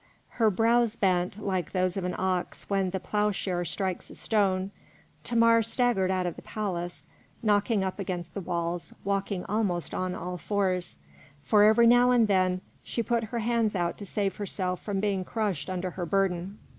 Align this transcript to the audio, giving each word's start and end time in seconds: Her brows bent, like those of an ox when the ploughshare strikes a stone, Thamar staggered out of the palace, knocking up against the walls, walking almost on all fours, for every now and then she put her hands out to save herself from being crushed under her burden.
Her 0.29 0.49
brows 0.49 0.95
bent, 0.95 1.37
like 1.37 1.73
those 1.73 1.95
of 1.95 2.03
an 2.05 2.15
ox 2.17 2.67
when 2.67 2.89
the 2.89 2.99
ploughshare 2.99 3.63
strikes 3.63 4.09
a 4.09 4.15
stone, 4.15 4.71
Thamar 5.23 5.61
staggered 5.61 6.09
out 6.09 6.25
of 6.25 6.35
the 6.37 6.41
palace, 6.41 7.05
knocking 7.43 7.83
up 7.83 7.99
against 7.99 8.33
the 8.33 8.41
walls, 8.41 8.93
walking 9.03 9.45
almost 9.45 9.93
on 9.93 10.15
all 10.15 10.39
fours, 10.39 10.97
for 11.43 11.61
every 11.65 11.85
now 11.85 12.09
and 12.09 12.27
then 12.27 12.61
she 12.81 13.03
put 13.03 13.25
her 13.25 13.37
hands 13.45 13.75
out 13.75 13.99
to 13.99 14.05
save 14.07 14.37
herself 14.37 14.81
from 14.81 14.99
being 14.99 15.23
crushed 15.23 15.69
under 15.69 15.91
her 15.91 16.07
burden. 16.07 16.57